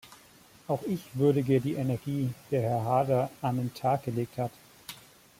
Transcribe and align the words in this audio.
Auch 0.67 0.81
ich 0.87 0.99
würdige 1.13 1.61
die 1.61 1.75
Energie, 1.75 2.33
die 2.49 2.57
Herr 2.57 2.83
Haarder 2.83 3.29
an 3.43 3.57
den 3.57 3.71
Tag 3.71 4.01
gelegt 4.03 4.35
hat. 4.39 4.49